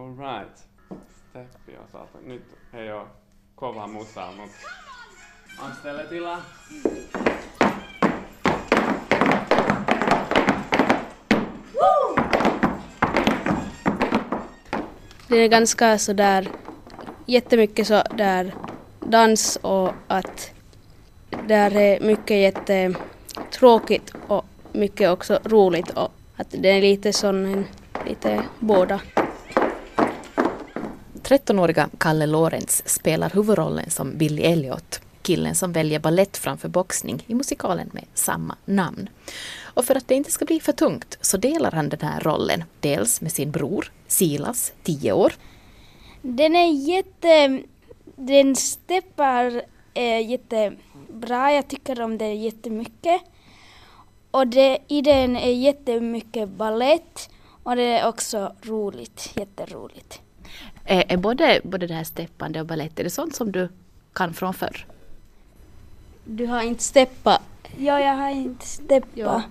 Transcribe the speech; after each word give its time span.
Alright. 0.00 0.56
Steppi 1.30 1.78
osalta. 1.84 2.18
Nyt 2.22 2.42
ei 2.72 2.92
ole 2.92 3.06
kova 3.54 3.86
musa, 3.86 4.32
mutta 4.36 4.68
Anstelle 5.58 6.04
tilaa. 6.04 6.42
Det 15.28 15.36
är 15.36 15.48
ganska 15.48 15.98
sådär 15.98 16.48
jättemycket 17.26 17.86
så 17.86 18.02
där 18.14 18.54
dans 19.00 19.56
och 19.62 19.92
att 20.06 20.52
där 21.46 21.76
är 21.76 22.00
mycket 22.00 22.36
jättetråkigt 22.36 24.14
och 24.28 24.44
mycket 24.72 25.10
också 25.10 25.38
roligt 25.44 25.90
och 25.90 26.12
att 26.36 26.50
det 26.50 26.68
är 26.68 26.80
lite 26.80 27.12
sån 27.12 27.64
lite 28.06 28.42
båda. 28.58 29.00
13-åriga 31.30 31.88
Kalle 31.98 32.26
Lorenz 32.26 32.82
spelar 32.86 33.30
huvudrollen 33.30 33.90
som 33.90 34.18
Billy 34.18 34.42
Elliot, 34.42 35.00
killen 35.22 35.54
som 35.54 35.72
väljer 35.72 35.98
ballett 35.98 36.36
framför 36.36 36.68
boxning 36.68 37.24
i 37.26 37.34
musikalen 37.34 37.90
med 37.92 38.04
samma 38.14 38.56
namn. 38.64 39.08
Och 39.62 39.84
för 39.84 39.94
att 39.94 40.08
det 40.08 40.14
inte 40.14 40.30
ska 40.30 40.44
bli 40.44 40.60
för 40.60 40.72
tungt 40.72 41.18
så 41.20 41.36
delar 41.36 41.70
han 41.70 41.88
den 41.88 42.00
här 42.00 42.20
rollen 42.20 42.64
dels 42.80 43.20
med 43.20 43.32
sin 43.32 43.50
bror 43.50 43.92
Silas, 44.06 44.72
10 44.82 45.12
år. 45.12 45.32
Den 46.22 46.56
är 46.56 46.72
jätte... 46.72 47.62
Den 48.16 48.56
steppar 48.56 49.62
eh, 49.94 50.30
jättebra. 50.30 51.52
Jag 51.52 51.68
tycker 51.68 52.00
om 52.00 52.18
det 52.18 52.34
jättemycket. 52.34 53.22
Och 54.30 54.46
det, 54.46 54.78
i 54.88 55.02
den 55.02 55.36
är 55.36 55.52
jättemycket 55.52 56.48
ballett 56.48 57.30
och 57.62 57.76
det 57.76 57.82
är 57.82 58.08
också 58.08 58.54
roligt, 58.62 59.32
jätteroligt. 59.34 60.20
Är, 60.90 61.04
är 61.08 61.16
både, 61.16 61.60
både 61.64 61.86
det 61.86 61.94
här 61.94 62.04
steppande 62.04 62.60
och 62.60 62.66
ballett, 62.66 62.98
är 62.98 63.04
det 63.04 63.10
sånt 63.10 63.36
som 63.36 63.52
du 63.52 63.68
kan 64.12 64.34
från 64.34 64.54
förr? 64.54 64.86
Du 66.24 66.46
har 66.46 66.62
inte 66.62 66.82
steppat? 66.82 67.40
Ja, 67.78 68.00
jag 68.00 68.14
har 68.14 68.30
inte 68.30 68.66
steppat. 68.66 69.10
Ja. 69.14 69.42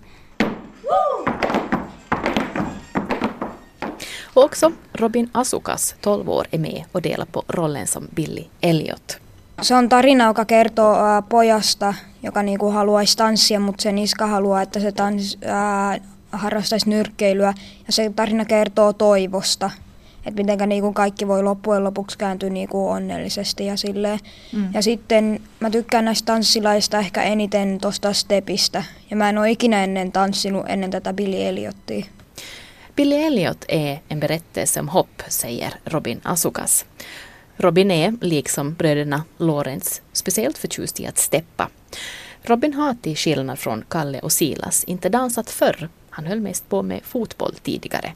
Och 4.34 4.44
också 4.44 4.72
Robin 4.94 5.30
Asukas, 5.32 5.96
12 6.02 6.30
år, 6.30 6.48
är 6.52 6.60
med 6.60 6.84
och 6.92 7.02
delar 7.02 7.26
på 7.26 7.44
rollen 7.48 7.88
som 7.88 8.08
Billy 8.12 8.46
Elliot. 8.62 9.18
Se 9.62 9.76
on 9.76 9.90
tarina, 9.90 10.26
joka 10.26 10.46
kertoo 10.46 10.96
ää, 10.96 11.22
pojasta, 11.22 11.94
joka 12.22 12.42
niinku 12.42 12.70
haluaisi 12.70 13.18
tanssia, 13.18 13.60
mutta 13.60 13.82
sen 13.82 13.98
iska 13.98 14.26
haluaa, 14.26 14.62
että 14.62 14.80
se 14.80 14.92
tans, 14.92 15.38
ää, 15.46 16.00
harrastaisi 16.32 16.90
nyrkkeilyä. 16.90 17.54
Ja 17.88 17.94
se 17.94 18.12
tarina 18.16 18.46
kertoo 18.46 18.94
toivosta, 18.94 19.70
että 20.26 20.44
miten 20.44 20.70
niinku 20.70 20.94
kaikki 20.94 21.28
voi 21.28 21.44
loppujen 21.44 21.84
lopuksi 21.84 22.18
kääntyä 22.18 22.50
niinku 22.50 22.88
onnellisesti 22.88 23.66
ja 23.66 23.78
silleen. 23.78 24.20
Mm. 24.54 24.74
Ja 24.74 24.82
sitten 24.82 25.40
mä 25.60 25.70
tykkään 25.70 26.06
näistä 26.06 26.26
tanssilaista 26.26 27.00
ehkä 27.00 27.24
eniten 27.24 27.78
tuosta 27.82 28.14
stepistä. 28.14 28.84
Ja 29.10 29.16
mä 29.16 29.30
en 29.30 29.38
ole 29.38 29.52
ikinä 29.52 29.84
ennen 29.84 30.12
tanssinut 30.12 30.66
ennen 30.68 30.92
tätä 30.92 31.14
Billy 31.14 31.44
Elliotia. 31.44 32.06
Billy 32.96 33.16
Elliot 33.16 33.66
är 33.68 33.98
en 34.10 34.20
berättelse 34.20 34.80
om 34.80 34.88
hopp, 34.88 35.22
säger 35.28 35.74
Robin 35.86 36.22
Asukas. 36.24 36.86
Robin 37.58 37.92
är, 37.92 38.14
liksom 38.22 38.76
bröderna 38.76 39.24
Lorenz, 39.38 40.02
speciellt 40.14 40.58
förtjust 40.58 41.00
i 41.00 41.08
att 41.08 41.18
steppa. 41.18 41.70
Robin 42.44 42.74
har 42.74 42.94
till 42.94 43.16
skillnad 43.16 43.60
från 43.60 43.86
Kalle 43.88 44.20
och 44.20 44.32
Silas 44.32 44.84
inte 44.84 45.10
dansat 45.10 45.50
förr. 45.50 45.90
Han 46.10 46.26
höll 46.26 46.40
mest 46.40 46.70
på 46.70 46.82
med 46.82 47.02
fotboll 47.04 47.56
tidigare. 47.64 48.14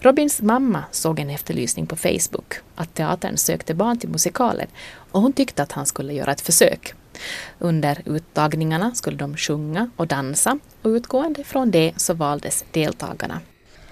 Robins 0.00 0.42
mamma 0.42 0.84
såg 0.90 1.18
en 1.18 1.30
efterlysning 1.30 1.86
på 1.86 1.96
Facebook 1.96 2.54
att 2.74 2.94
teatern 2.94 3.36
sökte 3.36 3.74
barn 3.74 3.98
till 3.98 4.08
musikalen 4.08 4.66
och 5.10 5.20
hon 5.20 5.32
tyckte 5.32 5.62
att 5.62 5.72
han 5.72 5.86
skulle 5.86 6.12
göra 6.12 6.32
ett 6.32 6.40
försök. 6.40 6.94
Under 7.58 8.02
uttagningarna 8.04 8.94
skulle 8.94 9.16
de 9.16 9.36
sjunga 9.36 9.90
och 9.96 10.06
dansa 10.06 10.58
och 10.82 10.88
utgående 10.88 11.44
från 11.44 11.70
det 11.70 11.92
så 11.96 12.14
valdes 12.14 12.64
deltagarna. 12.72 13.40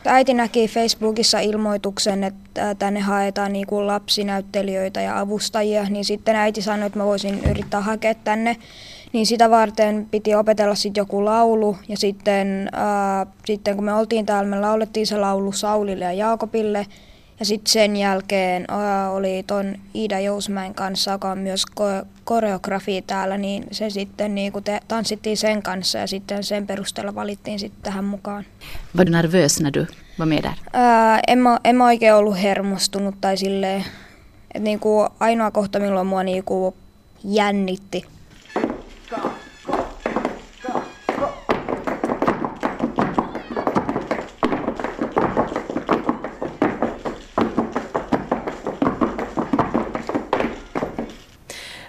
Äiti 0.06 0.34
näki 0.34 0.68
Facebookissa 0.68 1.38
ilmoituksen, 1.38 2.24
että 2.24 2.74
tänne 2.74 3.00
haetaan 3.00 3.52
niin 3.52 3.66
kuin 3.66 3.86
lapsinäyttelijöitä 3.86 5.00
ja 5.00 5.20
avustajia, 5.20 5.84
niin 5.84 6.04
sitten 6.04 6.36
äiti 6.36 6.62
sanoi, 6.62 6.86
että 6.86 6.98
mä 6.98 7.04
voisin 7.04 7.40
yrittää 7.50 7.80
hakea 7.80 8.14
tänne. 8.14 8.56
Niin 9.12 9.26
sitä 9.26 9.50
varten 9.50 10.06
piti 10.10 10.34
opetella 10.34 10.74
sitten 10.74 11.00
joku 11.00 11.24
laulu 11.24 11.76
ja 11.88 11.96
sitten, 11.96 12.68
ää, 12.72 13.26
sitten 13.44 13.76
kun 13.76 13.84
me 13.84 13.94
oltiin 13.94 14.26
täällä, 14.26 14.50
me 14.50 14.60
laulettiin 14.60 15.06
se 15.06 15.18
laulu 15.18 15.52
Saulille 15.52 16.04
ja 16.04 16.12
Jaakobille. 16.12 16.86
Ja 17.38 17.44
sitten 17.44 17.72
sen 17.72 17.96
jälkeen 17.96 18.66
oli 19.10 19.44
ton 19.46 19.74
Iida 19.94 20.20
Jousmäen 20.20 20.74
kanssa, 20.74 21.10
joka 21.10 21.30
on 21.30 21.38
myös 21.38 21.64
ko- 21.80 22.06
koreografi 22.24 23.04
täällä, 23.06 23.38
niin 23.38 23.64
se 23.70 23.90
sitten 23.90 24.34
niin 24.34 24.52
kun 24.52 24.62
te, 24.62 24.80
tanssittiin 24.88 25.36
sen 25.36 25.62
kanssa 25.62 25.98
ja 25.98 26.06
sitten 26.06 26.44
sen 26.44 26.66
perusteella 26.66 27.14
valittiin 27.14 27.58
sitten 27.58 27.82
tähän 27.82 28.04
mukaan. 28.04 28.44
Var 28.96 29.06
du 29.06 29.12
nervös 29.12 29.60
när 29.60 29.72
du 29.78 29.86
var 30.18 30.26
med 30.26 30.42
där? 30.42 30.54
Ää, 30.72 31.20
en, 31.26 31.38
mä, 31.38 31.58
en 31.64 31.76
mä 31.76 31.84
oikein 31.84 32.14
ollut 32.14 32.42
hermostunut 32.42 33.14
tai 33.20 33.36
silleen, 33.36 33.84
että 34.54 34.64
niin 34.64 34.80
ainoa 35.20 35.50
kohta 35.50 35.78
milloin 35.78 36.06
mua 36.06 36.22
niin 36.22 36.44
jännitti 37.24 38.04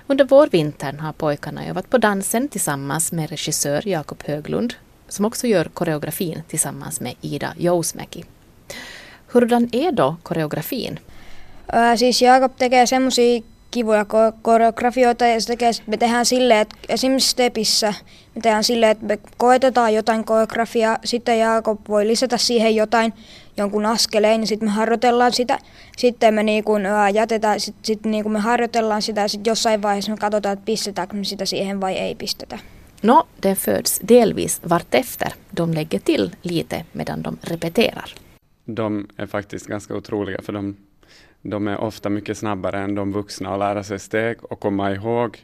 Under 0.09 0.25
vårvintern 0.25 1.00
har 1.00 1.13
pojkarna 1.13 1.68
övat 1.68 1.90
på 1.90 1.97
dansen 1.97 2.47
tillsammans 2.50 3.12
med 3.12 3.29
regissör 3.29 3.88
Jakob 3.88 4.23
Höglund 4.28 4.73
som 5.09 5.25
också 5.25 5.47
gör 5.47 5.66
koreografin 5.73 6.44
tillsammans 6.47 7.01
med 7.01 7.16
Ida 7.22 7.53
Jousmäki. 7.57 8.25
Hurdan 9.34 9.69
är 9.72 9.91
då 9.91 10.16
koreografin? 10.23 11.00
Ää, 11.73 11.97
siis 11.97 12.22
Jakob 12.22 12.57
tekee 12.57 12.88
semmoisia 12.88 13.41
kivoja 13.72 14.03
ko- 14.03 14.34
koreografioita 14.41 15.25
ja 15.25 15.41
se 15.41 15.47
tekee, 15.47 15.72
me 15.88 15.97
tehdään 15.97 16.25
silleen, 16.25 16.59
että 16.59 16.75
esimerkiksi 16.90 17.29
Stepissä 17.29 17.94
me 18.35 18.41
tehdään 18.41 18.63
silleen, 18.63 18.91
että 18.91 19.06
me 19.06 19.19
koetetaan 19.38 19.94
jotain 19.94 20.23
koreografiaa, 20.23 20.97
sitten 21.03 21.40
Jaakob 21.40 21.79
voi 21.90 22.07
lisätä 22.07 22.38
siihen 22.38 22.75
jotain, 22.75 23.13
jonkun 23.57 23.85
askeleen, 23.85 24.40
niin 24.40 24.47
sitten 24.47 24.69
me 24.69 24.73
harjoitellaan 24.73 25.34
sitä. 25.34 25.59
Sitten 25.97 26.34
me 26.34 26.44
niin 26.44 26.63
kun, 26.63 26.85
ää, 26.85 27.09
jätetään, 27.09 27.59
sitten 27.59 27.85
sit, 27.85 28.06
niin 28.06 28.23
kun 28.23 28.31
me 28.31 28.40
harjoitellaan 28.40 29.01
sitä 29.01 29.22
ja 29.22 29.28
sitten 29.28 29.51
jossain 29.51 29.81
vaiheessa 29.81 30.12
me 30.12 30.18
katsotaan, 30.18 30.53
että 30.53 30.66
pistetäänkö 30.66 31.16
me 31.16 31.23
sitä 31.23 31.45
siihen 31.45 31.81
vai 31.81 31.94
ei 31.94 32.16
pistetä. 32.16 32.59
Nå, 33.03 33.28
den 33.44 33.56
föds 33.56 34.00
delvis 34.07 34.62
vartefter. 34.69 35.31
De 35.57 35.75
lägger 35.75 36.00
till 36.06 36.29
lite 36.44 36.85
medan 36.94 37.23
de 37.23 37.38
repeterar. 37.44 38.09
De 38.78 39.06
är 39.17 39.28
faktiskt 39.28 39.67
ganska 39.67 39.96
otroliga 39.96 40.38
för 40.41 40.53
de, 40.53 40.75
de 41.41 41.67
är 41.67 41.78
ofta 41.78 42.09
mycket 42.09 42.38
snabbare 42.38 42.79
än 42.79 42.96
de 42.96 43.13
vuxna 43.13 43.50
att 43.50 43.59
lära 43.59 43.84
sig 43.84 44.00
steg 44.00 44.44
och 44.44 44.59
komma 44.59 44.91
ihåg 44.91 45.38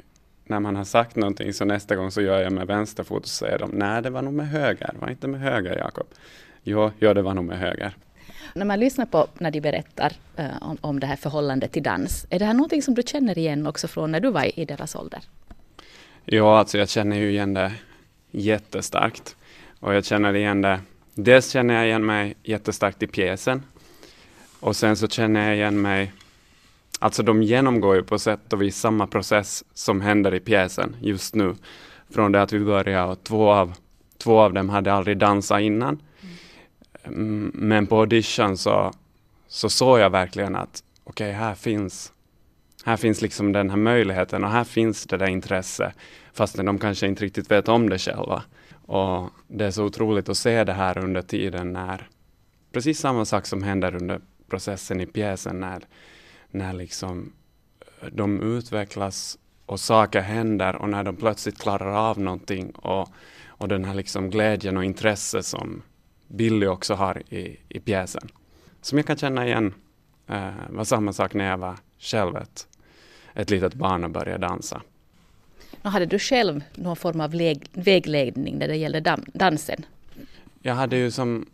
när 0.47 0.59
man 0.59 0.75
har 0.75 0.83
sagt 0.83 1.15
någonting 1.15 1.53
så 1.53 1.65
nästa 1.65 1.95
gång 1.95 2.11
så 2.11 2.21
gör 2.21 2.41
jag 2.41 2.51
med 2.51 2.67
vänster 2.67 3.03
fot 3.03 3.23
och 3.23 3.29
säger 3.29 3.57
de 3.57 3.69
nej 3.73 4.01
det 4.01 4.09
var 4.09 4.21
nog 4.21 4.33
med 4.33 4.49
höger, 4.49 4.93
var 5.01 5.09
inte 5.09 5.27
med 5.27 5.39
höger 5.39 5.77
Jakob. 5.77 6.07
Jo, 6.63 6.91
jo 6.99 7.13
det 7.13 7.21
var 7.21 7.33
nog 7.33 7.45
med 7.45 7.59
höger. 7.59 7.95
När 8.55 8.65
man 8.65 8.79
lyssnar 8.79 9.05
på 9.05 9.27
när 9.37 9.51
de 9.51 9.61
berättar 9.61 10.13
eh, 10.35 10.45
om, 10.61 10.77
om 10.81 10.99
det 10.99 11.07
här 11.07 11.15
förhållandet 11.15 11.71
till 11.71 11.83
dans, 11.83 12.27
är 12.29 12.39
det 12.39 12.45
här 12.45 12.53
någonting 12.53 12.81
som 12.81 12.93
du 12.93 13.03
känner 13.05 13.37
igen 13.37 13.67
också 13.67 13.87
från 13.87 14.11
när 14.11 14.19
du 14.19 14.31
var 14.31 14.59
i 14.59 14.65
deras 14.65 14.95
ålder? 14.95 15.19
Ja, 16.25 16.59
alltså 16.59 16.77
jag 16.77 16.89
känner 16.89 17.17
ju 17.17 17.29
igen 17.29 17.53
det 17.53 17.71
jättestarkt. 18.31 19.35
Och 19.79 19.93
jag 19.93 20.05
känner 20.05 20.33
igen 20.33 20.61
det, 20.61 20.79
dels 21.13 21.51
känner 21.51 21.73
jag 21.73 21.85
igen 21.85 22.05
mig 22.05 22.35
jättestarkt 22.43 23.03
i 23.03 23.07
pjäsen. 23.07 23.63
Och 24.59 24.75
sen 24.75 24.95
så 24.97 25.07
känner 25.07 25.47
jag 25.47 25.55
igen 25.55 25.81
mig, 25.81 26.13
alltså 26.99 27.23
de 27.23 27.43
genomgår 27.43 27.95
ju 27.95 28.03
på 28.03 28.19
sätt 28.19 28.53
och 28.53 28.61
vis 28.61 28.77
samma 28.77 29.07
process 29.07 29.63
som 29.73 30.01
händer 30.01 30.33
i 30.33 30.39
pjäsen 30.39 30.95
just 31.01 31.35
nu. 31.35 31.55
Från 32.09 32.31
det 32.31 32.41
att 32.41 32.53
vi 32.53 32.59
började 32.59 33.11
och 33.11 33.23
två 33.23 33.51
av, 33.51 33.73
två 34.17 34.39
av 34.39 34.53
dem 34.53 34.69
hade 34.69 34.93
aldrig 34.93 35.17
dansat 35.17 35.61
innan. 35.61 36.01
Men 37.53 37.87
på 37.87 37.99
audition 37.99 38.57
så, 38.57 38.93
så 39.47 39.69
såg 39.69 39.99
jag 39.99 40.09
verkligen 40.09 40.55
att 40.55 40.83
okej, 41.03 41.27
okay, 41.27 41.39
här 41.39 41.55
finns 41.55 42.13
här 42.85 42.97
finns 42.97 43.21
liksom 43.21 43.51
den 43.51 43.69
här 43.69 43.77
möjligheten 43.77 44.43
och 44.43 44.49
här 44.49 44.63
finns 44.63 45.05
det 45.05 45.17
där 45.17 45.29
intresse 45.29 45.93
fastän 46.33 46.65
de 46.65 46.79
kanske 46.79 47.07
inte 47.07 47.25
riktigt 47.25 47.51
vet 47.51 47.69
om 47.69 47.89
det 47.89 47.97
själva. 47.97 48.43
Och 48.85 49.29
det 49.47 49.65
är 49.65 49.71
så 49.71 49.83
otroligt 49.83 50.29
att 50.29 50.37
se 50.37 50.63
det 50.63 50.73
här 50.73 50.97
under 50.97 51.21
tiden 51.21 51.73
när 51.73 52.07
precis 52.71 52.99
samma 52.99 53.25
sak 53.25 53.45
som 53.45 53.63
händer 53.63 53.95
under 53.95 54.21
processen 54.49 55.01
i 55.01 55.05
pjäsen 55.05 55.59
när, 55.59 55.83
när 56.51 56.73
liksom 56.73 57.33
eh, 58.01 58.07
de 58.11 58.41
utvecklas 58.41 59.37
och 59.65 59.79
saker 59.79 60.21
händer 60.21 60.75
och 60.75 60.89
när 60.89 61.03
de 61.03 61.15
plötsligt 61.15 61.61
klarar 61.61 62.09
av 62.09 62.19
någonting 62.19 62.71
och, 62.71 63.09
och 63.47 63.67
den 63.67 63.85
här 63.85 63.93
liksom 63.93 64.29
glädjen 64.29 64.77
och 64.77 64.83
intresse 64.83 65.43
som 65.43 65.81
Billy 66.27 66.67
också 66.67 66.93
har 66.93 67.33
i, 67.33 67.57
i 67.69 67.79
pjäsen. 67.79 68.29
Som 68.81 68.97
jag 68.97 69.07
kan 69.07 69.17
känna 69.17 69.45
igen 69.45 69.73
eh, 70.27 70.49
var 70.69 70.83
samma 70.83 71.13
sak 71.13 71.33
när 71.33 71.49
jag 71.49 71.57
var 71.57 71.77
själv 71.99 72.37
ett, 72.37 72.67
ett 73.33 73.49
litet 73.49 73.73
barn 73.73 74.03
och 74.03 74.09
började 74.09 74.47
dansa. 74.47 74.81
Och 75.81 75.91
hade 75.91 76.05
du 76.05 76.19
själv 76.19 76.63
någon 76.75 76.95
form 76.95 77.21
av 77.21 77.31
vägledning 77.73 78.57
när 78.57 78.67
det 78.67 78.75
gällde 78.75 79.17
dansen? 79.33 79.85
Jag 80.61 80.75
hade 80.75 80.97
ju 80.97 81.11
som 81.11 81.45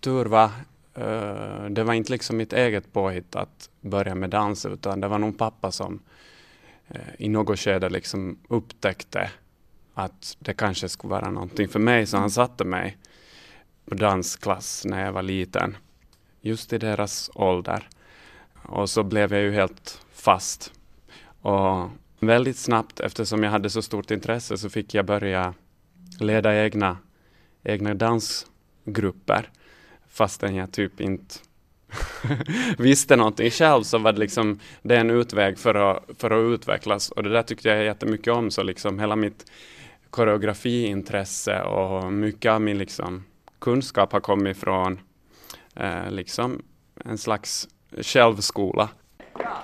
tur 0.00 0.24
var, 0.24 0.50
uh, 0.98 1.70
det 1.70 1.84
var 1.84 1.94
inte 1.94 2.12
liksom 2.12 2.36
mitt 2.36 2.52
eget 2.52 2.92
påhitt 2.92 3.36
att 3.36 3.70
börja 3.80 4.14
med 4.14 4.30
dans 4.30 4.66
utan 4.66 5.00
det 5.00 5.08
var 5.08 5.18
nog 5.18 5.38
pappa 5.38 5.72
som 5.72 6.00
uh, 6.90 7.00
i 7.18 7.28
något 7.28 7.58
skede 7.58 7.88
liksom 7.88 8.38
upptäckte 8.48 9.30
att 9.94 10.36
det 10.38 10.54
kanske 10.54 10.88
skulle 10.88 11.10
vara 11.10 11.30
någonting 11.30 11.68
för 11.68 11.78
mig 11.78 12.06
så 12.06 12.16
han 12.16 12.30
satte 12.30 12.64
mig 12.64 12.96
på 13.84 13.94
dansklass 13.94 14.84
när 14.84 15.04
jag 15.04 15.12
var 15.12 15.22
liten. 15.22 15.76
Just 16.40 16.72
i 16.72 16.78
deras 16.78 17.30
ålder. 17.34 17.88
Och 18.62 18.90
så 18.90 19.02
blev 19.02 19.32
jag 19.32 19.42
ju 19.42 19.52
helt 19.52 20.00
fast. 20.12 20.72
Och 21.40 21.90
väldigt 22.20 22.56
snabbt 22.56 23.00
eftersom 23.00 23.42
jag 23.42 23.50
hade 23.50 23.70
så 23.70 23.82
stort 23.82 24.10
intresse 24.10 24.58
så 24.58 24.70
fick 24.70 24.94
jag 24.94 25.06
börja 25.06 25.54
leda 26.20 26.64
egna, 26.64 26.98
egna 27.62 27.94
dansgrupper. 27.94 29.50
Fastän 30.08 30.54
jag 30.54 30.72
typ 30.72 31.00
inte 31.00 31.34
visste 32.78 33.16
någonting 33.16 33.50
själv 33.50 33.82
så 33.82 33.98
var 33.98 34.12
det 34.12 34.18
liksom 34.18 34.58
det 34.82 34.96
är 34.96 35.00
en 35.00 35.10
utväg 35.10 35.58
för 35.58 35.74
att, 35.74 36.04
för 36.18 36.30
att 36.30 36.54
utvecklas 36.54 37.10
och 37.10 37.22
det 37.22 37.30
där 37.30 37.42
tyckte 37.42 37.68
jag 37.68 37.84
jättemycket 37.84 38.34
om 38.34 38.50
så 38.50 38.62
liksom 38.62 38.98
hela 38.98 39.16
mitt 39.16 39.50
koreografiintresse 40.10 41.62
och 41.62 42.12
mycket 42.12 42.52
av 42.52 42.60
min 42.60 42.78
liksom 42.78 43.24
kunskap 43.62 44.12
har 44.12 44.20
kommit 44.20 44.56
från 44.56 45.00
eh, 45.76 46.10
liksom 46.10 46.62
en 47.04 47.18
slags 47.18 47.68
självskola. 48.02 48.88
Ja, 49.38 49.62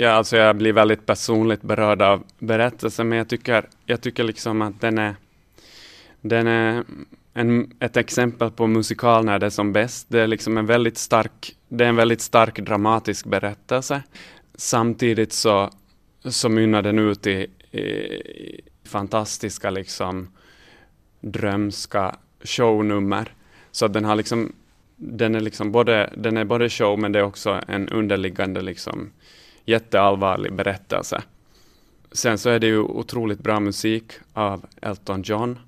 Ja, 0.00 0.10
alltså 0.10 0.36
jag 0.36 0.56
blir 0.56 0.72
väldigt 0.72 1.06
personligt 1.06 1.62
berörd 1.62 2.02
av 2.02 2.24
berättelsen, 2.38 3.08
men 3.08 3.18
jag 3.18 3.28
tycker, 3.28 3.68
jag 3.86 4.00
tycker 4.00 4.24
liksom 4.24 4.62
att 4.62 4.80
den 4.80 4.98
är, 4.98 5.14
den 6.20 6.46
är 6.46 6.84
en, 7.34 7.72
ett 7.80 7.96
exempel 7.96 8.50
på 8.50 8.66
musikal 8.66 9.24
när 9.24 9.38
det 9.38 9.46
är 9.46 9.50
som 9.50 9.72
bäst. 9.72 10.06
Det 10.08 10.20
är 10.20 10.26
liksom 10.26 10.58
en 10.58 10.66
väldigt 10.66 10.98
stark, 10.98 11.56
det 11.68 11.84
är 11.84 11.88
en 11.88 11.96
väldigt 11.96 12.20
stark 12.20 12.58
dramatisk 12.58 13.26
berättelse. 13.26 14.02
Samtidigt 14.54 15.32
så, 15.32 15.70
så 16.24 16.48
mynnar 16.48 16.82
den 16.82 16.98
ut 16.98 17.26
i, 17.26 17.46
i 17.78 18.60
fantastiska 18.84 19.70
liksom 19.70 20.28
drömska 21.20 22.16
shownummer. 22.40 23.34
Så 23.70 23.88
den 23.88 24.04
har 24.04 24.16
liksom, 24.16 24.52
den 24.96 25.34
är 25.34 25.40
liksom 25.40 25.72
både, 25.72 26.12
den 26.16 26.36
är 26.36 26.44
både 26.44 26.68
show 26.68 26.98
men 26.98 27.12
det 27.12 27.18
är 27.18 27.24
också 27.24 27.60
en 27.68 27.88
underliggande 27.88 28.60
liksom 28.60 29.10
jätteallvarlig 29.68 30.52
berättelse. 30.52 31.22
Sen 32.12 32.38
så 32.38 32.50
är 32.50 32.58
det 32.58 32.66
ju 32.66 32.78
otroligt 32.78 33.38
bra 33.38 33.60
musik 33.60 34.12
av 34.32 34.66
Elton 34.80 35.22
John 35.22 35.58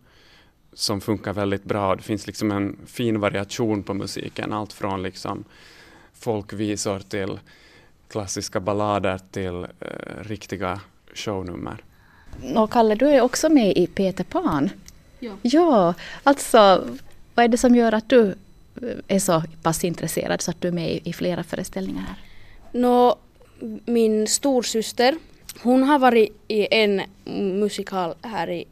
som 0.72 1.00
funkar 1.00 1.32
väldigt 1.32 1.64
bra. 1.64 1.96
Det 1.96 2.02
finns 2.02 2.26
liksom 2.26 2.50
en 2.50 2.76
fin 2.86 3.20
variation 3.20 3.82
på 3.82 3.94
musiken, 3.94 4.52
allt 4.52 4.72
från 4.72 5.02
liksom 5.02 5.44
folkvisor 6.14 6.98
till 6.98 7.38
klassiska 8.08 8.60
ballader 8.60 9.20
till 9.30 9.66
eh, 9.80 10.22
riktiga 10.22 10.80
shownummer. 11.14 11.84
Och 12.56 12.72
Kalle, 12.72 12.94
du 12.94 13.08
är 13.08 13.20
också 13.20 13.48
med 13.48 13.76
i 13.76 13.86
Peter 13.86 14.24
Pan. 14.24 14.70
Ja. 15.18 15.32
ja, 15.42 15.94
alltså 16.22 16.84
vad 17.34 17.44
är 17.44 17.48
det 17.48 17.58
som 17.58 17.76
gör 17.76 17.92
att 17.92 18.08
du 18.08 18.34
är 19.08 19.18
så 19.18 19.42
pass 19.62 19.84
intresserad 19.84 20.42
så 20.42 20.50
att 20.50 20.60
du 20.60 20.68
är 20.68 20.72
med 20.72 21.00
i 21.04 21.12
flera 21.12 21.42
föreställningar 21.44 22.02
här? 22.02 22.16
Nå, 22.72 23.16
min 23.84 24.26
storsyster, 24.26 25.16
hon 25.62 25.82
har 25.82 25.98
varit 25.98 26.32
i 26.48 26.68
en 26.70 27.02
musikal 27.60 28.14
här 28.22 28.50
i, 28.50 28.64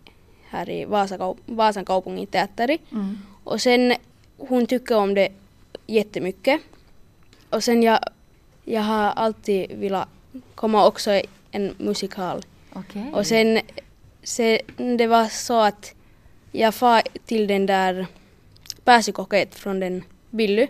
här 0.48 0.70
i 0.70 0.84
Vasa, 0.84 1.34
Vasan 1.46 1.84
kaupungin 1.84 2.26
teatteri. 2.26 2.78
Mm. 2.92 3.18
Och 3.44 3.60
sen 3.60 3.94
hon 4.36 4.66
tycker 4.66 4.96
om 4.96 5.14
det 5.14 5.28
jättemycket. 5.86 6.60
Och 7.50 7.64
sen 7.64 7.82
jag, 7.82 7.98
jag 8.64 8.82
har 8.82 9.10
alltid 9.10 9.72
velat 9.78 10.08
komma 10.54 10.86
också 10.86 11.12
i 11.12 11.22
en 11.50 11.74
musikal. 11.78 12.42
Okay. 12.74 13.12
Och 13.12 13.26
sen 13.26 13.60
se, 14.22 14.62
det 14.98 15.06
var 15.06 15.26
så 15.26 15.60
att 15.60 15.94
jag 16.52 16.74
far 16.74 17.02
till 17.26 17.46
den 17.46 17.66
där 17.66 18.06
pääsykokeet 18.84 19.54
från 19.54 19.80
den 19.80 20.04
Billy. 20.30 20.66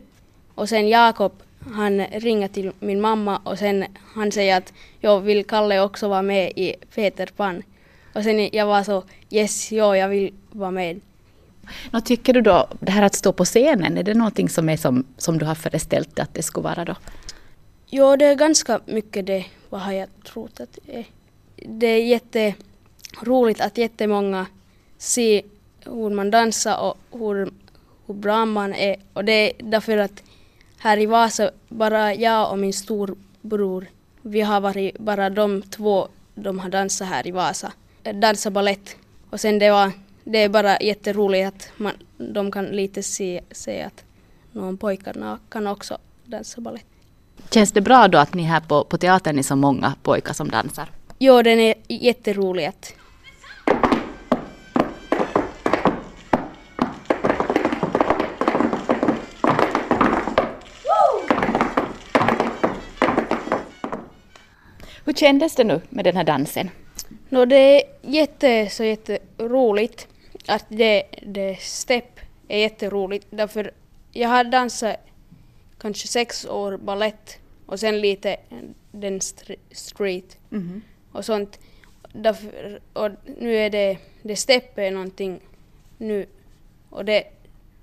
Och 0.55 0.69
sen 0.69 0.89
Jakob 0.89 1.43
han 1.73 2.07
ringer 2.07 2.49
till 2.49 2.73
min 2.81 3.01
mamma 3.01 3.41
och 3.45 3.59
sen 3.59 3.85
han 4.15 4.33
säger 4.33 4.57
att 4.57 4.73
jag 5.01 5.21
vill 5.21 5.45
Kalle 5.45 5.81
också 5.81 6.09
vara 6.09 6.23
med 6.23 6.53
i 6.57 6.75
Peter 6.95 7.27
Pan. 7.37 7.63
Och 8.15 8.23
sen 8.23 8.49
jag 8.53 8.67
var 8.67 8.83
så 8.83 9.05
yes, 9.31 9.73
ja, 9.73 9.97
jag 9.97 10.09
vill 10.09 10.33
vara 10.51 10.71
med. 10.71 11.01
Vad 11.91 12.05
tycker 12.05 12.33
du 12.33 12.41
då, 12.41 12.69
det 12.81 12.93
här 12.93 13.03
att 13.03 13.15
stå 13.15 13.33
på 13.33 13.45
scenen, 13.45 13.99
är 13.99 14.03
det 14.03 14.15
någonting 14.15 14.49
som, 14.49 14.69
är 14.69 14.77
som, 14.77 15.05
som 15.17 15.39
du 15.39 15.45
har 15.45 15.55
föreställt 15.55 16.17
dig 16.17 16.23
att 16.23 16.35
det 16.35 16.43
skulle 16.43 16.65
vara 16.65 16.85
då? 16.85 16.95
Jo, 17.87 18.17
det 18.17 18.25
är 18.25 18.35
ganska 18.35 18.81
mycket 18.87 19.27
det, 19.27 19.45
vad 19.69 19.81
har 19.81 19.93
jag 19.93 20.09
trott 20.25 20.61
att 20.61 20.79
det 20.87 20.99
är. 20.99 21.05
Det 21.57 21.87
är 21.87 22.03
jätteroligt 22.03 23.61
att 23.61 23.79
jättemånga 23.79 24.47
ser 24.99 25.43
hur 25.85 26.11
man 26.11 26.31
dansar 26.31 26.79
och 26.81 27.19
hur, 27.19 27.51
hur 28.07 28.15
bra 28.15 28.45
man 28.45 28.75
är. 28.75 28.97
Och 29.13 29.25
det 29.25 29.33
är 29.33 29.53
därför 29.59 29.97
att 29.99 30.23
här 30.79 30.99
i 30.99 31.07
Vasa, 31.07 31.51
bara 31.69 32.15
jag 32.15 32.51
och 32.51 32.59
min 32.59 32.73
storbror, 32.73 33.87
vi 34.23 34.41
har 34.41 34.61
varit 34.61 34.99
bara 34.99 35.31
de 35.31 35.63
två, 35.63 36.09
de 36.35 36.59
har 36.59 36.69
dansat 36.69 37.09
här 37.09 37.27
i 37.27 37.31
Vasa. 37.31 37.73
Dansa 38.15 38.51
ballett. 38.51 38.97
Och 39.31 39.41
sen 39.41 39.59
det 39.59 39.71
var, 39.71 39.93
det 40.25 40.39
är 40.39 40.49
bara 40.49 40.81
jätteroligt 40.81 41.49
att 41.49 41.71
man, 41.77 41.93
de 42.17 42.51
kan 42.51 42.65
lite 42.65 43.03
se, 43.03 43.41
se 43.51 43.83
att 43.83 44.05
någon 44.53 44.77
pojkarna 44.77 45.39
kan 45.49 45.67
också 45.67 45.99
dansa 46.25 46.61
ballett. 46.61 46.85
Känns 47.51 47.73
det 47.73 47.81
bra 47.81 48.09
då 48.09 48.19
att 48.19 48.35
ni 48.35 48.43
här 48.43 48.61
på, 48.61 48.85
på 48.85 48.99
teatern 48.99 49.39
är 49.39 49.43
så 49.43 49.57
många 49.57 49.95
pojkar 50.03 50.33
som 50.33 50.51
dansar? 50.51 50.89
Jo, 51.19 51.43
den 51.43 51.61
är 51.61 51.75
jätterolig 51.89 52.65
att 52.65 52.93
Hur 65.05 65.13
kändes 65.13 65.55
det 65.55 65.65
nu 65.65 65.81
med 65.89 66.05
den 66.05 66.17
här 66.17 66.25
dansen? 66.25 66.71
No, 67.29 67.45
det 67.45 67.57
är 67.57 67.83
jätte, 68.03 68.69
så 68.71 68.85
jätteroligt 68.85 70.09
att 70.47 70.65
det, 70.69 71.03
det 71.23 71.61
step 71.61 72.21
är 72.49 72.59
jätteroligt 72.59 73.27
därför 73.31 73.73
jag 74.13 74.29
har 74.29 74.45
dansat 74.45 74.97
kanske 75.79 76.09
sex 76.09 76.47
år 76.47 76.77
ballett 76.77 77.39
och 77.67 77.81
sen 77.81 78.01
lite 78.01 78.37
den 78.93 79.21
street 79.73 80.39
mm. 80.53 80.83
och 81.13 81.25
sånt. 81.25 81.59
Därför, 82.13 82.81
och 82.93 83.11
nu 83.41 83.57
är 83.57 83.71
det, 83.71 83.99
det 84.23 84.37
step 84.37 84.79
är 84.79 84.91
någonting 84.91 85.41
nu 85.99 86.27
och 86.91 87.05
det, 87.05 87.25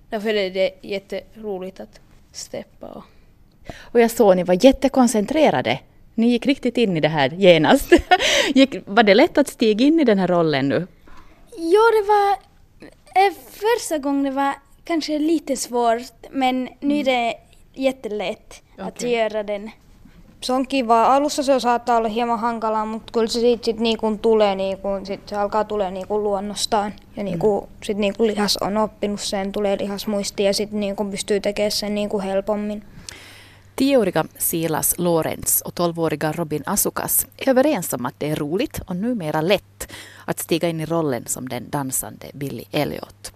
därför 0.10 0.34
är 0.34 0.50
det 0.50 0.72
jätteroligt 0.82 1.80
att 1.80 2.00
steppa. 2.32 2.88
Och, 2.88 3.04
och 3.78 4.00
jag 4.00 4.12
såg 4.12 4.36
ni 4.36 4.44
var 4.44 4.66
jättekoncentrerade 4.66 5.80
ni 6.16 6.28
gick 6.28 6.46
riktigt 6.46 6.78
in 6.78 6.98
i 6.98 7.00
det 7.00 7.08
här 7.08 7.30
genast. 7.30 7.94
gick, 8.56 8.76
var 8.86 9.04
det 9.04 9.14
lätt 9.14 9.38
att 9.38 9.48
stiga 9.48 9.86
in 9.86 10.00
i 10.00 10.04
den 10.04 10.20
här 10.20 10.28
rollen 10.28 10.70
nu? 10.70 10.88
Ja, 11.58 11.82
det 11.92 12.08
var... 12.08 12.56
Första 13.52 13.98
gången 13.98 14.24
det 14.24 14.32
var 14.32 14.54
kanske 14.84 15.20
lite 15.20 15.56
svårt, 15.56 16.02
men 16.32 16.70
nu 16.80 16.96
är 16.96 17.00
mm. 17.00 17.06
det 17.06 17.34
jättelätt 17.74 18.62
okay. 18.74 18.88
att 18.88 19.02
göra 19.04 19.44
den. 19.44 19.72
Se 20.42 20.54
on 20.54 20.66
kiva. 20.66 21.06
Alussa 21.06 21.44
se 21.44 21.60
saattaa 21.60 21.98
olla 21.98 22.10
hieman 22.10 22.40
hankalaa, 22.40 22.86
mutta 22.86 23.12
kyllä 23.14 23.28
se 23.28 23.40
siitä 23.40 23.66
sit 23.66 23.80
niinku 23.80 24.18
tulee, 24.22 24.56
niinku, 24.56 24.88
sit 25.04 25.20
se 25.30 25.36
alkaa 25.36 25.64
tulee 25.64 25.92
niinku 25.92 26.24
luonnostaan. 26.24 26.94
Ja 27.16 27.24
mm. 27.24 27.68
sit 27.84 27.98
niinku 27.98 28.28
lihas 28.28 28.58
on 28.58 28.78
oppinut 28.78 29.22
sen, 29.22 29.52
tulee 29.52 29.78
lihasmuisti 29.78 30.44
ja 30.44 30.54
sitten 30.54 30.80
niinku 30.80 31.06
pystyy 31.06 31.40
tekemään 31.40 31.72
sen 31.72 31.96
niinku 31.96 32.20
helpommin. 32.20 32.84
Tioåriga 33.76 34.28
Silas 34.38 34.96
Lorenz 34.98 35.62
och 35.62 35.76
tolvåriga 35.76 36.32
Robin 36.32 36.64
Asukas 36.66 37.28
är 37.38 37.50
överens 37.50 37.94
om 37.94 38.06
att 38.06 38.20
det 38.20 38.30
är 38.30 38.36
roligt 38.36 38.80
och 38.86 38.96
numera 38.96 39.42
lätt 39.42 39.92
att 40.26 40.40
stiga 40.40 40.70
in 40.70 40.82
i 40.82 40.86
rollen 40.86 41.24
som 41.28 41.50
den 41.50 41.70
dansande 41.70 42.26
Billy 42.34 42.64
Elliot. 42.72 43.34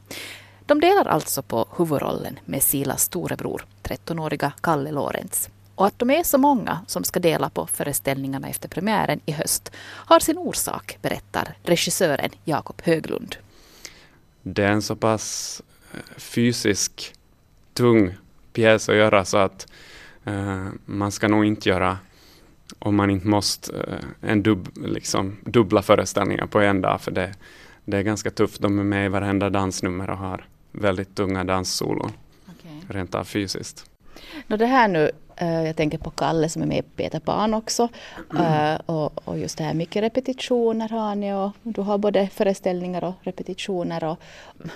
De 0.66 0.82
delar 0.82 1.06
alltså 1.06 1.42
på 1.42 1.68
huvudrollen 1.78 2.40
med 2.46 2.64
Silas 2.64 3.04
storebror, 3.04 3.66
13-åriga 3.84 4.52
Kalle 4.62 4.92
Lorenz. 4.92 5.50
Och 5.76 5.86
att 5.86 6.00
de 6.00 6.10
är 6.10 6.24
så 6.24 6.38
många 6.38 6.80
som 6.88 7.04
ska 7.04 7.20
dela 7.20 7.50
på 7.50 7.68
föreställningarna 7.68 8.50
efter 8.50 8.70
premiären 8.70 9.20
i 9.26 9.32
höst 9.32 9.72
har 9.82 10.20
sin 10.20 10.38
orsak, 10.38 10.98
berättar 11.02 11.58
regissören 11.64 12.30
Jakob 12.44 12.82
Höglund. 12.84 13.36
Det 14.42 14.64
är 14.64 14.72
en 14.72 14.82
så 14.82 14.96
pass 14.96 15.62
eh, 15.94 16.00
fysisk, 16.18 17.14
tung 17.74 18.18
pjäs 18.54 18.90
att 18.90 18.96
göra 18.96 19.26
så 19.26 19.38
att 19.38 19.68
man 20.86 21.12
ska 21.12 21.28
nog 21.28 21.46
inte 21.46 21.70
göra 21.70 21.98
om 22.80 22.96
man 22.96 23.10
inte 23.10 23.28
måste 23.28 23.72
uh, 23.74 24.30
en 24.32 24.44
dub, 24.44 24.68
liksom, 24.76 25.38
dubbla 25.46 25.82
föreställningar 25.82 26.46
på 26.46 26.60
en 26.60 26.82
dag 26.82 27.02
för 27.02 27.12
det, 27.12 27.34
det 27.86 27.98
är 27.98 28.02
ganska 28.02 28.32
tufft. 28.32 28.62
De 28.62 28.80
är 28.80 28.84
med 28.84 29.06
i 29.06 29.10
varenda 29.10 29.50
dansnummer 29.50 30.10
och 30.10 30.18
har 30.18 30.46
väldigt 30.72 31.16
tunga 31.16 31.44
danssolon. 31.44 32.12
Okay. 32.46 32.80
Rent 32.90 33.16
av 33.16 33.24
fysiskt. 33.24 33.86
Nå 34.48 34.58
det 34.58 34.66
här 34.66 34.88
nu, 34.88 35.12
uh, 35.42 35.66
jag 35.66 35.76
tänker 35.76 35.98
på 35.98 36.10
Kalle 36.10 36.50
som 36.50 36.62
är 36.62 36.66
med 36.66 36.78
i 36.78 36.82
Peter 36.82 37.20
Pan 37.20 37.54
också. 37.54 37.90
Uh, 38.34 38.76
och, 38.86 39.28
och, 39.28 39.40
just 39.40 39.58
det 39.58 39.64
här 39.64 39.74
mycket 39.74 40.04
repetitioner 40.04 40.90
har 40.90 41.16
ni 41.16 41.34
och 41.34 41.52
du 41.64 41.82
har 41.82 41.98
både 41.98 42.28
föreställningar 42.28 43.04
och 43.04 43.14
repetitioner. 43.22 44.04
Och, 44.04 44.20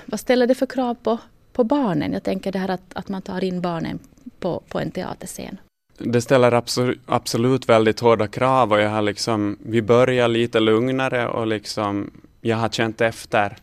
vad 0.05 0.19
ställer 0.19 0.47
det 0.47 0.55
för 0.55 0.65
krav 0.65 0.95
på, 0.95 1.17
på 1.53 1.63
barnen? 1.63 2.13
Jag 2.13 2.23
tänker 2.23 2.51
det 2.51 2.59
här 2.59 2.69
att, 2.69 2.93
att 2.93 3.09
man 3.09 3.21
tar 3.21 3.43
in 3.43 3.61
barnen 3.61 3.99
på, 4.39 4.63
på 4.67 4.79
en 4.79 4.91
teaterscen. 4.91 5.57
Det 5.97 6.21
ställer 6.21 6.63
absolut 7.05 7.69
väldigt 7.69 7.99
hårda 7.99 8.27
krav 8.27 8.71
och 8.71 8.81
jag 8.81 8.89
har 8.89 9.01
liksom, 9.01 9.57
vi 9.65 9.81
börjar 9.81 10.27
lite 10.27 10.59
lugnare 10.59 11.27
och 11.27 11.47
liksom, 11.47 12.11
jag 12.41 12.57
har 12.57 12.69
känt 12.69 13.01
efter 13.01 13.57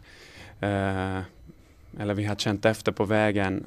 uh, 0.62 1.20
eller 1.98 2.14
vi 2.14 2.24
har 2.24 2.34
känt 2.34 2.64
efter 2.64 2.92
på 2.92 3.04
vägen 3.04 3.66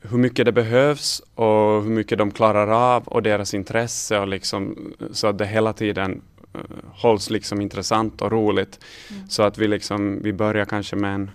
hur 0.00 0.18
mycket 0.18 0.44
det 0.46 0.52
behövs 0.52 1.22
och 1.34 1.82
hur 1.82 1.90
mycket 1.90 2.18
de 2.18 2.30
klarar 2.30 2.94
av 2.94 3.02
och 3.02 3.22
deras 3.22 3.54
intresse 3.54 4.18
och 4.18 4.28
liksom, 4.28 4.92
så 5.12 5.26
att 5.26 5.38
det 5.38 5.46
hela 5.46 5.72
tiden 5.72 6.22
uh, 6.54 6.60
hålls 6.92 7.30
liksom 7.30 7.60
intressant 7.60 8.22
och 8.22 8.32
roligt. 8.32 8.80
Mm. 9.10 9.28
Så 9.28 9.42
att 9.42 9.58
vi, 9.58 9.68
liksom, 9.68 10.22
vi 10.22 10.32
börjar 10.32 10.64
kanske 10.64 10.96
med 10.96 11.14
en 11.14 11.30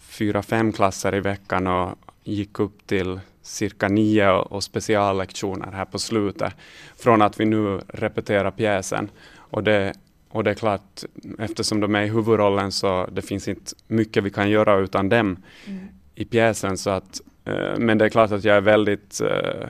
fyra, 0.00 0.42
fem 0.42 0.72
klasser 0.72 1.14
i 1.14 1.20
veckan 1.20 1.66
och 1.66 1.98
gick 2.24 2.60
upp 2.60 2.86
till 2.86 3.20
cirka 3.48 3.88
nio 3.88 4.30
och 4.30 4.62
speciallektioner 4.62 5.72
här 5.72 5.84
på 5.84 5.98
slutet. 5.98 6.54
Från 6.96 7.22
att 7.22 7.40
vi 7.40 7.44
nu 7.44 7.80
repeterar 7.88 8.50
pjäsen. 8.50 9.10
Och 9.36 9.64
det, 9.64 9.92
och 10.28 10.44
det 10.44 10.50
är 10.50 10.54
klart, 10.54 11.04
eftersom 11.38 11.80
de 11.80 11.94
är 11.94 12.02
i 12.02 12.08
huvudrollen 12.08 12.72
så 12.72 13.06
det 13.12 13.22
finns 13.22 13.48
inte 13.48 13.72
mycket 13.86 14.24
vi 14.24 14.30
kan 14.30 14.50
göra 14.50 14.76
utan 14.76 15.08
dem 15.08 15.36
mm. 15.66 15.88
i 16.14 16.24
pjäsen. 16.24 16.78
Så 16.78 16.90
att, 16.90 17.20
eh, 17.44 17.78
men 17.78 17.98
det 17.98 18.04
är 18.04 18.08
klart 18.08 18.32
att 18.32 18.44
jag 18.44 18.56
är 18.56 18.60
väldigt, 18.60 19.20
eh, 19.20 19.68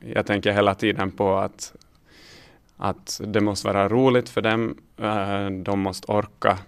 jag 0.00 0.26
tänker 0.26 0.52
hela 0.52 0.74
tiden 0.74 1.10
på 1.10 1.36
att, 1.36 1.74
att 2.76 3.20
det 3.26 3.40
måste 3.40 3.66
vara 3.66 3.88
roligt 3.88 4.28
för 4.28 4.40
dem. 4.40 4.76
Eh, 4.96 5.50
de 5.50 5.80
måste 5.80 6.12
orka 6.12 6.58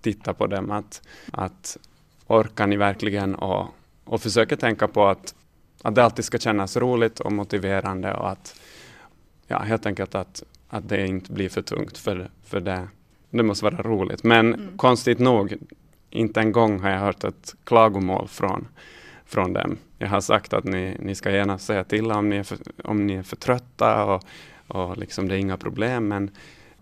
titta 0.00 0.34
på 0.34 0.46
dem. 0.46 0.70
Att, 0.70 1.02
att 1.32 1.78
orkar 2.26 2.66
ni 2.66 2.76
verkligen 2.76 3.34
och, 3.34 3.68
och 4.04 4.22
försöka 4.22 4.56
tänka 4.56 4.88
på 4.88 5.06
att, 5.06 5.34
att 5.84 5.94
det 5.94 6.04
alltid 6.04 6.24
ska 6.24 6.38
kännas 6.38 6.76
roligt 6.76 7.20
och 7.20 7.32
motiverande 7.32 8.14
och 8.14 8.30
att 8.30 8.60
ja, 9.46 9.58
helt 9.58 9.86
enkelt 9.86 10.14
att 10.14 10.42
att 10.74 10.88
det 10.88 11.06
inte 11.06 11.32
blir 11.32 11.48
för 11.48 11.62
tungt 11.62 11.98
för, 11.98 12.30
för 12.44 12.60
det. 12.60 12.88
Det 13.30 13.42
måste 13.42 13.64
vara 13.64 13.82
roligt. 13.82 14.24
Men 14.24 14.54
mm. 14.54 14.76
konstigt 14.78 15.18
nog, 15.18 15.54
inte 16.10 16.40
en 16.40 16.52
gång 16.52 16.80
har 16.80 16.90
jag 16.90 16.98
hört 16.98 17.24
ett 17.24 17.54
klagomål 17.64 18.28
från, 18.28 18.68
från 19.26 19.52
dem. 19.52 19.76
Jag 19.98 20.08
har 20.08 20.20
sagt 20.20 20.52
att 20.52 20.64
ni, 20.64 20.96
ni 21.00 21.14
ska 21.14 21.30
gärna 21.30 21.58
säga 21.58 21.84
till 21.84 22.12
om 22.12 22.28
ni 22.28 22.36
är 22.36 22.42
för, 22.42 22.58
om 22.84 23.06
ni 23.06 23.14
är 23.14 23.22
för 23.22 23.36
trötta 23.36 24.04
och, 24.04 24.24
och 24.68 24.96
liksom 24.98 25.28
det 25.28 25.34
är 25.34 25.38
inga 25.38 25.56
problem. 25.56 26.08
Men 26.08 26.30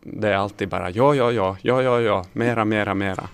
det 0.00 0.28
är 0.28 0.35
alltid 0.35 0.68
bara 0.68 0.90
ja, 0.90 1.14
ja, 1.14 1.32
ja, 1.32 1.56
ja, 1.62 1.82
ja, 1.82 2.00
ja, 2.00 2.25
mera, 2.32 2.64
mera, 2.64 2.94
mera. 2.94 3.28